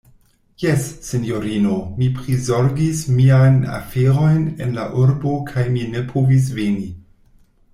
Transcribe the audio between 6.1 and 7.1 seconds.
povis veni.